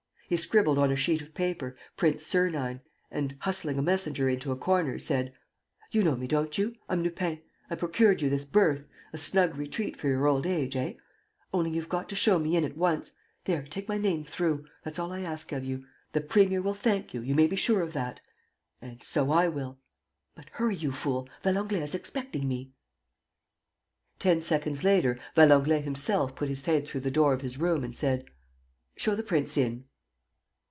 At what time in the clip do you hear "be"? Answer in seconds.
17.47-17.57